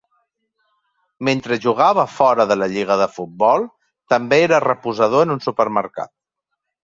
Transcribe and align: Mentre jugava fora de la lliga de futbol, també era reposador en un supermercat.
Mentre 1.27 1.57
jugava 1.65 2.05
fora 2.13 2.45
de 2.53 2.57
la 2.63 2.69
lliga 2.71 2.97
de 3.03 3.07
futbol, 3.19 3.67
també 4.15 4.41
era 4.49 4.63
reposador 4.65 5.27
en 5.29 5.35
un 5.37 5.45
supermercat. 5.49 6.13